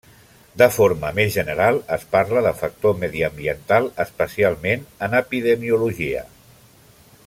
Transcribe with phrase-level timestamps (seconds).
[0.59, 6.29] De forma més general es parla de factor mediambiental especialment en epidemiologia.